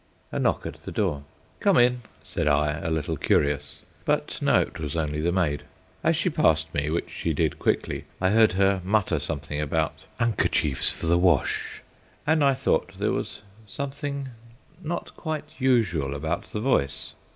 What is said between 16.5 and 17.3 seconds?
voice.